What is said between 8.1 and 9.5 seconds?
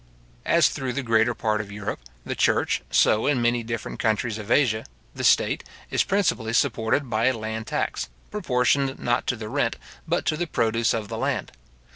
proportioned not to the